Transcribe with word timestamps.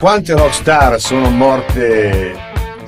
Quante 0.00 0.32
rockstar 0.32 0.98
sono 0.98 1.28
morte 1.28 2.34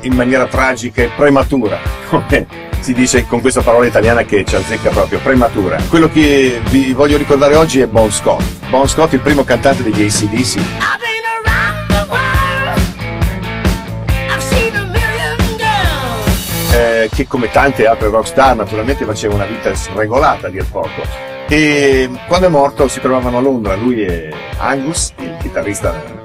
in 0.01 0.15
maniera 0.15 0.47
tragica 0.47 1.03
e 1.03 1.11
prematura, 1.15 1.79
come 2.09 2.47
si 2.81 2.95
dice 2.95 3.27
con 3.27 3.43
questa 3.43 3.61
parola 3.61 3.85
italiana 3.85 4.23
che 4.23 4.47
ci 4.47 4.57
azzecca 4.57 4.89
proprio, 4.89 5.19
prematura. 5.19 5.77
Quello 5.91 6.09
che 6.09 6.63
vi 6.71 6.95
voglio 6.95 7.19
ricordare 7.19 7.55
oggi 7.55 7.81
è 7.81 7.87
Bon 7.87 8.11
Scott. 8.11 8.43
Bon 8.71 8.89
Scott, 8.89 9.13
il 9.13 9.21
primo 9.21 9.45
cantante 9.45 9.83
degli 9.83 10.03
ACDC. 10.03 10.57
Eh, 16.73 17.11
che 17.15 17.27
come 17.27 17.51
tante 17.51 17.87
altre 17.87 18.09
rockstar 18.09 18.57
naturalmente 18.57 19.05
faceva 19.05 19.35
una 19.35 19.45
vita 19.45 19.75
sregolata 19.75 20.47
a 20.47 20.51
dir 20.51 20.65
poco 20.65 21.03
e 21.47 22.09
quando 22.27 22.47
è 22.47 22.49
morto 22.49 22.89
si 22.89 23.01
trovavano 23.01 23.37
a 23.37 23.41
Londra 23.43 23.75
lui 23.75 24.03
e 24.03 24.33
Angus 24.57 25.13
il 25.19 25.37
chitarrista 25.39 26.22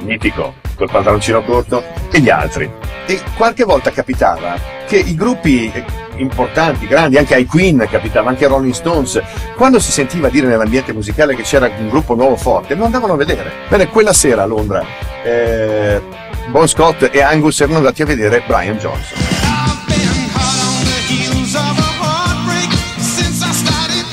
mitico 0.00 0.54
col 0.76 0.90
pantaloncino 0.90 1.42
corto 1.42 1.82
e 2.10 2.20
gli 2.20 2.30
altri 2.30 2.70
e 3.06 3.20
qualche 3.36 3.64
volta 3.64 3.90
capitava 3.90 4.56
che 4.86 4.98
i 4.98 5.14
gruppi 5.14 5.72
importanti, 6.16 6.86
grandi, 6.86 7.16
anche 7.16 7.34
ai 7.34 7.46
Queen 7.46 7.86
capitava, 7.90 8.28
anche 8.28 8.44
ai 8.44 8.50
Rolling 8.50 8.74
Stones, 8.74 9.20
quando 9.56 9.78
si 9.78 9.90
sentiva 9.90 10.28
dire 10.28 10.46
nell'ambiente 10.46 10.92
musicale 10.92 11.34
che 11.34 11.42
c'era 11.42 11.70
un 11.78 11.88
gruppo 11.88 12.14
nuovo 12.14 12.36
forte, 12.36 12.74
lo 12.74 12.84
andavano 12.84 13.14
a 13.14 13.16
vedere. 13.16 13.50
Bene, 13.68 13.88
quella 13.88 14.12
sera 14.12 14.42
a 14.42 14.46
Londra 14.46 14.84
eh, 15.22 16.02
Bon 16.48 16.66
Scott 16.66 17.08
e 17.12 17.20
Angus 17.20 17.60
erano 17.60 17.78
andati 17.78 18.02
a 18.02 18.06
vedere 18.06 18.42
Brian 18.46 18.76
Johnson. 18.76 19.18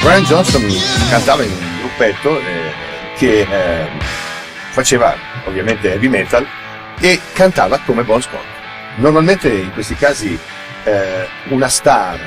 Brian 0.01 0.23
Johnson 0.23 0.63
cantava 1.09 1.43
in 1.43 1.51
un 1.51 1.79
gruppetto 1.79 2.39
eh, 2.39 2.71
che 3.17 3.41
eh, 3.41 3.87
faceva 4.77 5.15
ovviamente 5.45 5.91
heavy 5.91 6.07
metal 6.07 6.45
e 6.99 7.19
cantava 7.33 7.79
come 7.83 8.03
Bon 8.03 8.21
Scott. 8.21 8.45
Normalmente 8.97 9.49
in 9.49 9.73
questi 9.73 9.95
casi 9.95 10.37
eh, 10.83 11.27
una 11.45 11.67
star 11.67 12.19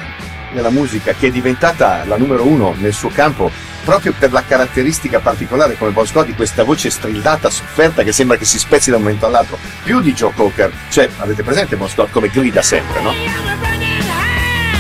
nella 0.51 0.70
musica 0.70 1.12
che 1.12 1.29
è 1.29 1.31
diventata 1.31 2.03
la 2.07 2.17
numero 2.17 2.45
uno 2.45 2.75
nel 2.77 2.92
suo 2.92 3.09
campo 3.11 3.53
proprio 3.84 4.12
per 4.19 4.33
la 4.33 4.42
caratteristica 4.42 5.20
particolare 5.20 5.77
come 5.77 5.92
Bon 5.92 6.05
Scott 6.05 6.27
di 6.27 6.34
questa 6.34 6.65
voce 6.65 6.91
strillata, 6.91 7.51
sofferta 7.51 8.03
che 8.03 8.11
sembra 8.11 8.37
che 8.37 8.45
si 8.45 8.59
spezzi 8.59 8.91
da 8.91 8.97
un 8.97 9.03
momento 9.03 9.27
all'altro, 9.27 9.57
più 9.85 10.01
di 10.01 10.12
Joe 10.12 10.33
Cocker, 10.35 10.73
cioè 10.91 11.09
avete 11.19 11.45
presente 11.45 11.77
Bon 11.77 11.89
Scott 11.89 12.11
come 12.11 12.31
grida 12.31 12.62
sempre, 12.62 13.01
no? 13.01 13.12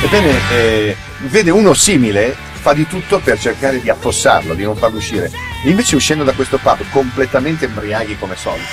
Ebbene, 0.02 0.40
eh, 0.50 0.96
vede 1.18 1.50
uno 1.50 1.72
simile 1.72 2.34
fa 2.60 2.74
di 2.74 2.86
tutto 2.86 3.18
per 3.18 3.38
cercare 3.38 3.80
di 3.80 3.88
affossarlo, 3.88 4.54
di 4.54 4.64
non 4.64 4.76
farlo 4.76 4.98
uscire. 4.98 5.30
Invece 5.64 5.96
uscendo 5.96 6.24
da 6.24 6.32
questo 6.32 6.58
pub 6.58 6.78
completamente 6.90 7.64
embriaghi 7.64 8.18
come 8.18 8.36
solito, 8.36 8.68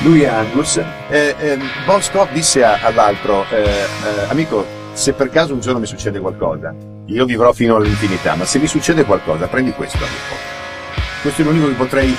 lui 0.00 0.22
e 0.22 0.26
Angus, 0.26 0.76
eh, 1.08 1.34
eh, 1.38 1.58
Bon 1.86 2.02
Scott 2.02 2.32
disse 2.32 2.64
a, 2.64 2.80
all'altro, 2.82 3.46
eh, 3.50 3.62
eh, 3.62 3.86
amico, 4.28 4.66
se 4.92 5.12
per 5.12 5.30
caso 5.30 5.54
un 5.54 5.60
giorno 5.60 5.78
mi 5.78 5.86
succede 5.86 6.18
qualcosa, 6.18 6.74
io 7.06 7.24
vivrò 7.24 7.52
fino 7.52 7.76
all'infinità, 7.76 8.34
ma 8.34 8.44
se 8.44 8.58
mi 8.58 8.66
succede 8.66 9.04
qualcosa, 9.04 9.46
prendi 9.46 9.70
questo, 9.72 9.98
amico. 9.98 10.34
Questo 11.22 11.42
è 11.42 11.44
l'unico 11.44 11.68
che 11.68 11.74
potrei 11.74 12.16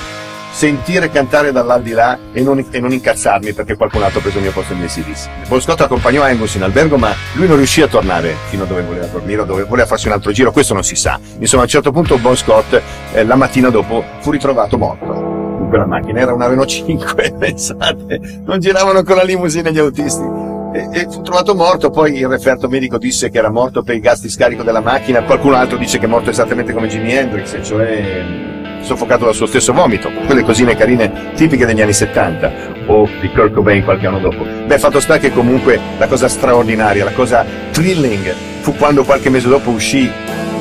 sentire 0.51 1.09
cantare 1.09 1.51
dall'aldilà 1.51 2.17
e 2.31 2.41
non, 2.41 2.63
e 2.69 2.79
non 2.79 2.91
incazzarmi 2.91 3.53
perché 3.53 3.75
qualcun 3.75 4.03
altro 4.03 4.19
ha 4.19 4.21
preso 4.21 4.37
il 4.37 4.43
mio 4.43 4.51
posto 4.51 4.73
in 4.73 4.83
ACDC. 4.83 5.47
Paul 5.47 5.61
Scott 5.61 5.81
accompagnò 5.81 6.23
Angus 6.23 6.55
in 6.55 6.63
albergo 6.63 6.97
ma 6.97 7.13
lui 7.33 7.47
non 7.47 7.57
riuscì 7.57 7.81
a 7.81 7.87
tornare 7.87 8.35
fino 8.49 8.63
a 8.63 8.65
dove 8.65 8.81
voleva 8.81 9.05
dormire 9.05 9.41
o 9.41 9.45
dove 9.45 9.63
voleva 9.63 9.87
farsi 9.87 10.07
un 10.07 10.13
altro 10.13 10.31
giro, 10.31 10.51
questo 10.51 10.73
non 10.73 10.83
si 10.83 10.95
sa. 10.95 11.19
Insomma 11.39 11.63
a 11.63 11.65
un 11.65 11.71
certo 11.71 11.91
punto 11.91 12.17
Bon 12.17 12.35
Scott 12.35 12.81
eh, 13.13 13.23
la 13.23 13.35
mattina 13.35 13.69
dopo 13.69 14.03
fu 14.19 14.31
ritrovato 14.31 14.77
morto 14.77 15.37
in 15.59 15.67
quella 15.69 15.85
macchina, 15.85 16.19
era 16.19 16.33
una 16.33 16.47
Renault 16.47 16.67
5, 16.69 17.35
pensate, 17.37 18.19
non 18.45 18.59
giravano 18.59 19.03
con 19.03 19.15
la 19.15 19.23
limousine 19.23 19.71
gli 19.71 19.79
autisti. 19.79 20.47
E, 20.71 20.87
e, 20.91 21.07
fu 21.09 21.21
trovato 21.21 21.55
morto, 21.55 21.89
poi 21.89 22.17
il 22.17 22.27
referto 22.27 22.69
medico 22.69 22.99
disse 22.99 23.29
che 23.29 23.39
era 23.39 23.49
morto 23.49 23.81
per 23.81 23.95
i 23.95 23.99
gas 23.99 24.21
di 24.21 24.29
scarico 24.29 24.61
della 24.61 24.81
macchina, 24.81 25.23
qualcun 25.23 25.55
altro 25.55 25.77
dice 25.77 25.97
che 25.97 26.05
è 26.05 26.07
morto 26.07 26.29
esattamente 26.29 26.73
come 26.73 26.87
Jimi 26.87 27.11
Hendrix, 27.11 27.57
cioè 27.63 28.48
soffocato 28.81 29.25
dal 29.25 29.33
suo 29.33 29.45
stesso 29.45 29.73
vomito, 29.73 30.11
quelle 30.25 30.43
cosine 30.43 30.75
carine 30.75 31.31
tipiche 31.35 31.65
degli 31.65 31.81
anni 31.81 31.93
70 31.93 32.51
o 32.87 33.07
di 33.19 33.29
Kurt 33.29 33.53
Cobain 33.53 33.83
qualche 33.83 34.07
anno 34.07 34.19
dopo. 34.19 34.45
Beh, 34.65 34.79
fatto 34.79 34.99
sta 34.99 35.17
che 35.17 35.31
comunque 35.31 35.79
la 35.97 36.07
cosa 36.07 36.27
straordinaria, 36.27 37.03
la 37.03 37.11
cosa 37.11 37.45
thrilling 37.71 38.33
fu 38.61 38.75
quando 38.75 39.03
qualche 39.03 39.29
mese 39.29 39.47
dopo 39.47 39.69
uscì 39.69 40.09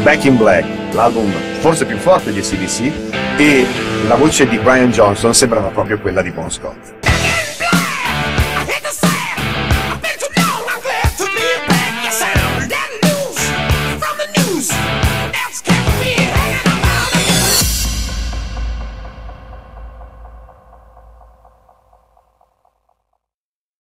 Back 0.02 0.24
in 0.24 0.36
Black, 0.36 0.66
l'album 0.92 1.30
forse 1.58 1.84
più 1.84 1.96
forte 1.96 2.32
di 2.32 2.40
CDC, 2.40 2.92
e 3.36 3.66
la 4.06 4.14
voce 4.16 4.48
di 4.48 4.58
Brian 4.58 4.90
Johnson 4.90 5.34
sembrava 5.34 5.68
proprio 5.68 5.98
quella 5.98 6.22
di 6.22 6.30
Bon 6.30 6.50
Scott. 6.50 7.07